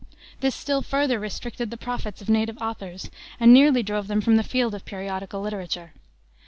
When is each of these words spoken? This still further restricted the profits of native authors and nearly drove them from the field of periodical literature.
This 0.39 0.55
still 0.55 0.81
further 0.81 1.19
restricted 1.19 1.69
the 1.69 1.77
profits 1.77 2.23
of 2.23 2.27
native 2.27 2.57
authors 2.59 3.11
and 3.39 3.53
nearly 3.53 3.83
drove 3.83 4.07
them 4.07 4.19
from 4.19 4.35
the 4.35 4.41
field 4.41 4.73
of 4.73 4.83
periodical 4.83 5.41
literature. 5.41 5.93